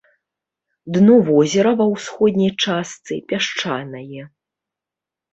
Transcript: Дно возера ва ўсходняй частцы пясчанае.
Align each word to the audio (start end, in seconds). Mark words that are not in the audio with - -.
Дно 0.93 1.15
возера 1.27 1.73
ва 1.81 1.85
ўсходняй 1.93 2.53
частцы 2.65 3.13
пясчанае. 3.33 4.23